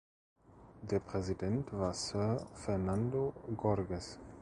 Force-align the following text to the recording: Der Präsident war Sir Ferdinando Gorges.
Der 0.81 0.99
Präsident 0.99 1.71
war 1.73 1.93
Sir 1.93 2.43
Ferdinando 2.55 3.35
Gorges. 3.55 4.17